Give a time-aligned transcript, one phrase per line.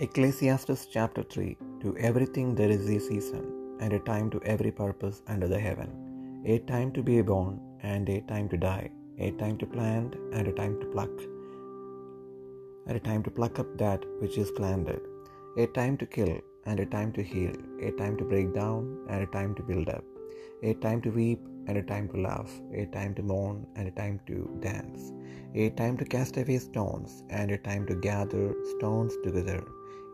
[0.00, 3.44] Ecclesiastes chapter 3 To everything there is a season,
[3.78, 8.08] and a time to every purpose under the heaven, a time to be born, and
[8.08, 11.16] a time to die, a time to plant, and a time to pluck,
[12.86, 15.00] and a time to pluck up that which is planted,
[15.56, 19.22] a time to kill, and a time to heal, a time to break down, and
[19.22, 20.04] a time to build up,
[20.64, 23.90] a time to weep, and a time to laugh, a time to mourn, and a
[23.92, 25.12] time to dance,
[25.54, 29.62] a time to cast away stones, and a time to gather stones together,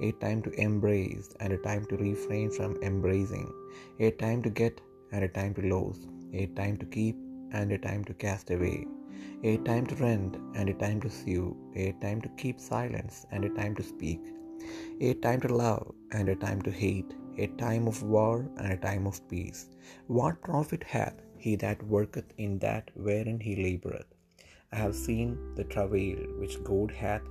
[0.02, 3.52] a time to embrace, and a time to refrain from embracing,
[3.98, 4.80] a time to get,
[5.12, 7.16] and a time to lose, a time to keep,
[7.53, 8.87] and a time to cast away,
[9.42, 13.45] a time to rend, and a time to sue, a time to keep silence, and
[13.45, 14.20] a time to speak,
[15.01, 18.77] a time to love, and a time to hate, a time of war, and a
[18.77, 19.70] time of peace.
[20.06, 24.11] What profit hath he that worketh in that wherein he laboureth?
[24.73, 27.27] I have seen the travail which God hath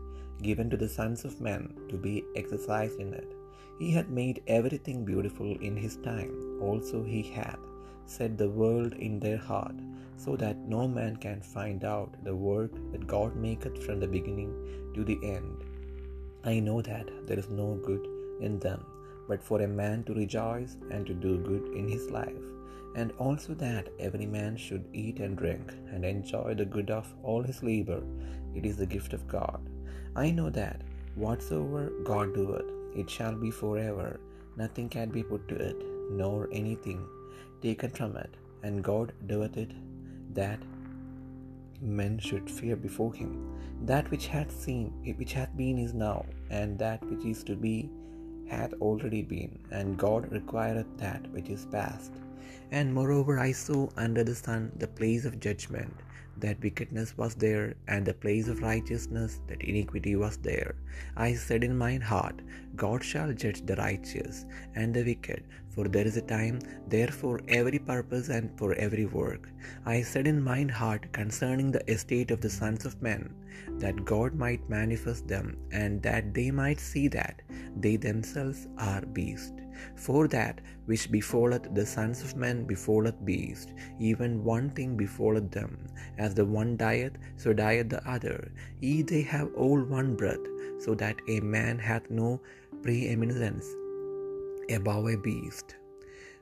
[0.47, 3.29] given to the sons of men to be exercised in it.
[3.79, 6.33] He hath made everything beautiful in his time.
[6.69, 7.63] Also he hath
[8.15, 9.77] set the world in their heart,
[10.23, 14.51] so that no man can find out the work that God maketh from the beginning
[14.95, 15.57] to the end.
[16.43, 18.05] I know that there is no good
[18.47, 18.81] in them,
[19.29, 22.47] but for a man to rejoice and to do good in his life,
[22.95, 27.43] and also that every man should eat and drink and enjoy the good of all
[27.49, 28.01] his labor.
[28.55, 29.59] It is the gift of God.
[30.15, 30.81] I know that
[31.15, 32.71] whatsoever God doeth,
[33.01, 34.19] it shall be forever.
[34.57, 35.77] Nothing can be put to it,
[36.21, 37.05] nor anything
[37.61, 38.33] taken from it.
[38.63, 39.71] And God doeth it
[40.33, 40.59] that
[41.81, 43.31] men should fear before him.
[43.85, 47.89] That which hath seen, which hath been is now, and that which is to be
[48.49, 52.11] hath already been, and God requireth that which is past.
[52.71, 55.93] And moreover I saw under the sun the place of judgment,
[56.41, 60.75] that wickedness was there, and the place of righteousness, that iniquity was there.
[61.15, 62.41] I said in mine heart,
[62.75, 64.45] God shall judge the righteous
[64.75, 69.05] and the wicked, for there is a time there for every purpose and for every
[69.05, 69.49] work.
[69.85, 73.33] I said in mine heart concerning the estate of the sons of men,
[73.77, 77.41] that God might manifest them, and that they might see that
[77.77, 79.53] they themselves are beasts.
[79.95, 85.87] For that which befalleth the sons of men befalleth beasts, even one thing befalleth them.
[86.17, 88.51] As the one dieth, so dieth the other.
[88.79, 90.45] Ye they have all one breath,
[90.79, 92.41] so that a man hath no
[92.81, 93.65] preeminence
[94.69, 95.75] above a beast.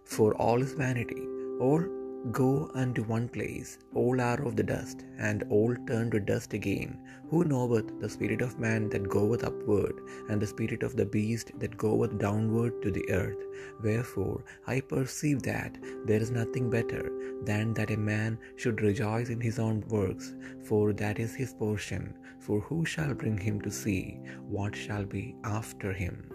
[0.04, 1.28] For all is vanity,
[1.60, 1.84] all
[2.32, 6.98] go unto one place, all are of the dust, and all turn to dust again.
[7.30, 11.52] Who knoweth the spirit of man that goeth upward, and the spirit of the beast
[11.60, 13.44] that goeth downward to the earth?
[13.84, 17.12] Wherefore I perceive that there is nothing better
[17.44, 22.14] than that a man should rejoice in his own works, for that is his portion.
[22.40, 26.32] For who shall bring him to see what shall be after him?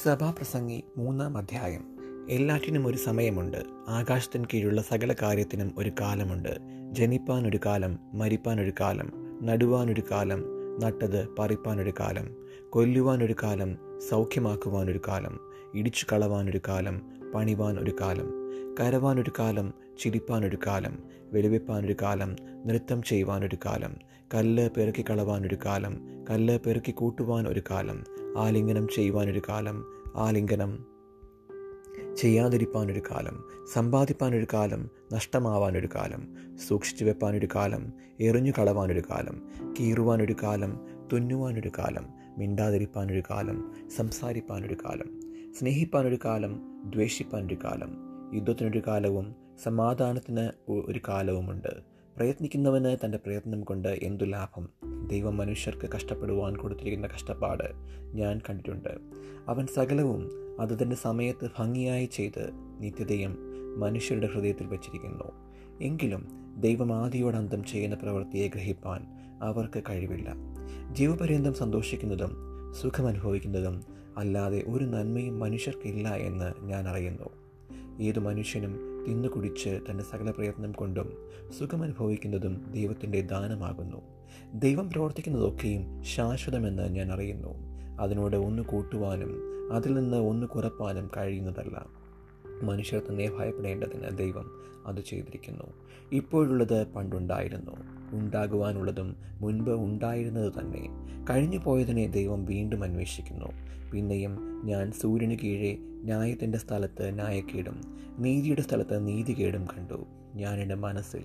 [0.00, 1.82] സഭാപ്രസംഗി മൂന്നാം അധ്യായം
[2.30, 3.58] എല്ലാറ്റിനും ഒരു സമയമുണ്ട്
[3.88, 6.58] ആകാശത്തിന് കീഴുള്ള സകല കാര്യത്തിനും ഒരു കാലമുണ്ട്
[6.92, 10.44] ജനിപ്പാൻ ഒരു കാലം മരിപ്പാൻ ഒരു കാലം നടുവാൻ ഒരു കാലം
[10.80, 12.36] നട്ടത് പറിപ്പാൻ ഒരു കാലം
[12.70, 13.78] കൊല്ലുവാൻ ഒരു കാലം
[14.10, 15.40] സൗഖ്യമാക്കുവാൻ ഒരു കാലം
[15.74, 17.02] ഇടിച്ചു കളവാൻ ഒരു കാലം
[17.34, 18.30] പണിവാൻ ഒരു കാലം
[18.80, 20.98] കരവാൻ ഒരു കാലം ചിരിപ്പാൻ ഒരു കാലം
[21.32, 22.36] വെളിവെപ്പാൻ ഒരു കാലം
[22.66, 23.96] നൃത്തം ചെയ്യുവാൻ ഒരു കാലം
[24.34, 25.94] കല്ല് പെറുക്കി കളവാൻ ഒരു കാലം
[26.30, 29.84] കല്ല് പെറുക്കി കൂട്ടുവാൻ ഒരു കാലം ആലിംഗനം ചെയ്യുവാനൊരു കാലം
[30.14, 30.84] ആലിംഗനം
[32.16, 36.36] ചെയ്യാതിരിപ്പാനൊരു കാലം സമ്പാദിപ്പാനൊരു കാലം നഷ്ടമാവാനൊരു കാലം
[36.68, 39.48] സൂക്ഷിച്ചു വെപ്പാനൊരു കാലം എറിഞ്ഞു കളവാനൊരു കാലം
[39.80, 40.80] കീറുവാനൊരു കാലം
[41.12, 42.06] തുന്നുവാനൊരു കാലം
[42.38, 45.20] മിണ്ടാതിരിപ്പാനൊരു കാലം സംസാരിപ്പാനൊരു കാലം
[45.52, 47.98] സ്നേഹിപ്പാനൊരു കാലം ദ്വേഷിപ്പാനൊരു കാലം
[48.34, 51.68] യുദ്ധത്തിനൊരു കാലവും സമാധാനത്തിന് ഒരു കാലവുമുണ്ട്.
[52.16, 54.81] പ്രയത്നിക്കുന്നവന് തന്റെ പ്രയത്നം കൊണ്ട് എന്തു ലാഭം?
[55.12, 57.64] ദൈവം മനുഷ്യർക്ക് കഷ്ടപ്പെടുവാൻ കൊടുത്തിരിക്കുന്ന കഷ്ടപ്പാട്
[58.14, 58.98] ഞാൻ കണ്ടിട്ടുണ്ട്.
[59.48, 60.30] അവൻ സകലവും
[60.60, 62.50] അത് തന്റെ സമയത്ത് ഭംഗിയായി ചെയ്ത്
[62.80, 63.36] നിത്യതയും
[63.80, 65.32] മനുഷ്യരുടെ ഹൃദയത്തിൽ വച്ചിരിക്കുന്നു.
[65.80, 66.28] എങ്കിലും
[66.58, 69.06] ദൈവം ആദിയോടന്തം ചെയ്യുന്ന പ്രവൃത്തിയെ ഗ്രഹിപ്പാൻ
[69.42, 70.34] അവർക്ക് കഴിവില്ല.
[70.92, 72.36] ജീവപര്യന്തം സന്തോഷിക്കുന്നതും
[72.80, 73.82] സുഖമനുഭവിക്കുന്നതും
[74.16, 77.28] അല്ലാതെ ഒരു നന്മയും മനുഷ്യർക്കില്ല എന്ന് ഞാൻ അറിയുന്നു.
[78.00, 81.12] ഏതു മനുഷ്യനും തിന്നു കുടിച്ച് തന്റെ സകല പ്രയത്നം കൊണ്ടും
[81.58, 84.02] സുഖമനുഭവിക്കുന്നതും ദൈവത്തിന്റെ ദാനമാകുന്നു.
[84.54, 87.54] ദൈവം പ്രവർത്തിക്കുന്നതൊക്കെയും ശാശ്വതമെന്ന് ഞാൻ അറിയുന്നു.
[88.00, 92.01] അതിനോട് ഒന്ന് കൂട്ടുവാനും അതിൽ നിന്ന് ഒന്ന് കുറപ്പാനും കഴിയുന്നതല്ല.
[92.62, 94.50] മനുഷ്യർ തന്നെ ഭയപ്പെടേണ്ടതിന് ദൈവം
[94.86, 95.64] അത് ചെയ്തിരിക്കുന്നു.
[96.12, 97.72] ഇപ്പോഴുള്ളത് പണ്ടുണ്ടായിരുന്നു.
[98.12, 100.88] ഉണ്ടാകുവാനുള്ളതും മുൻപ് ഉണ്ടായിരുന്നത് തന്നെ.
[101.30, 103.46] കഴിഞ്ഞു പോയതിനെ ദൈവം വീണ്ടും അന്വേഷിക്കുന്നു.
[103.90, 107.80] പിന്നെയും ഞാൻ സൂര്യന് കീഴേ ന്യായത്തിന്റെ സ്ഥലത്ത് ന്യായക്കേടും
[108.18, 110.06] നീതിയുടെ സ്ഥലത്ത് നീതികേടും കണ്ടു.
[110.34, 111.22] ഞാൻ എന്റെ മനസ്സിൽ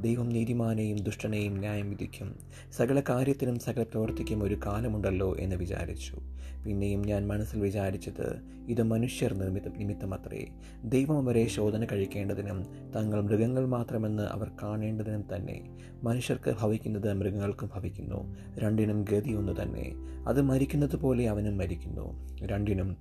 [0.00, 2.34] ദൈവം നീതിമാനെയും ദുഷ്ടനെയും ന്യായം വിധിക്കും.
[2.76, 6.18] സകല കാര്യത്തിനും സകല പ്രവർത്തിക്കും ഒരു കാലമുണ്ടല്ലോ എന്ന് വിചാരിച്ചു.
[6.66, 10.46] പിന്നെയും ഞാൻ മനസ്സിൽ വിചാരിച്ചത് ഇത് മനുഷ്യർ നിർമ്മിത നിമിത്തമത്രേ.
[10.84, 12.66] ദൈവം അവരെ ശോധന കഴിക്കേണ്ടതിനും
[12.96, 15.78] തങ്ങൾ മൃഗങ്ങൾ മാത്രമെന്ന് അവർ കാണേണ്ടതിനും തന്നെ.
[16.02, 18.36] മനുഷ്യർക്ക് ഭവിക്കുന്നത് മൃഗങ്ങൾക്കും ഭവിക്കുന്നു.
[18.58, 19.92] രണ്ടിനും ഗതി ഒന്ന് തന്നെ.
[20.28, 22.36] അത് മരിക്കുന്നത് പോലെ അവനും മരിക്കുന്നു.
[22.46, 22.96] രണ്ടിനും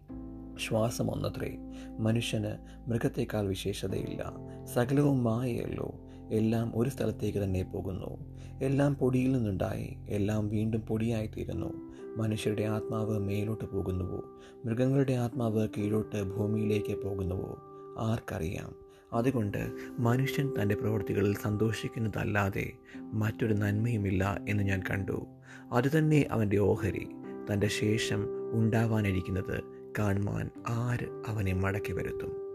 [0.57, 1.57] ശ്വാസം ഒന്നത്രേ
[1.99, 2.55] മനുഷ്യന്
[2.89, 4.33] മൃഗത്തേക്കാൾ വിശേഷതയില്ല.
[4.73, 5.95] സകലവും മായയല്ലോ.
[6.31, 8.17] എല്ലാം ഒരു സ്ഥലത്തേക്ക് തന്നെ പോകുന്നു.
[8.61, 9.97] എല്ലാം പൊടിയിൽ നിന്നുണ്ടായി.
[10.09, 11.73] എല്ലാം വീണ്ടും പൊടിയായിത്തീരുന്നു.
[12.17, 14.23] മനുഷ്യരുടെ ആത്മാവ് മേലോട്ട് പോകുന്നുവോ?
[14.65, 17.57] മൃഗങ്ങളുടെ ആത്മാവ് കീഴോട്ട് ഭൂമിയിലേക്ക് പോകുന്നുവോ?
[17.99, 18.75] ആർക്കറിയാം.
[19.13, 25.25] അതുകൊണ്ട് മനുഷ്യൻ തന്റെ പ്രവൃത്തികളിൽ സന്തോഷിക്കുന്നതല്ലാതെ മറ്റൊരു നന്മയുമില്ല എന്ന് ഞാൻ കണ്ടു.
[25.71, 27.07] അതുതന്നെ അവന്റെ ഓഹരി.
[27.53, 32.46] തന്റെ ശേഷം ഉണ്ടാവാനിരിക്കുന്നത് കാണുവാൻ ആര് അവനെ മടക്കി വരുത്തും?